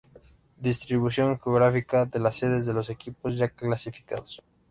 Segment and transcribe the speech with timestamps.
[0.57, 4.41] Distribución geográfica de las sedes de los equipos ya clasificados.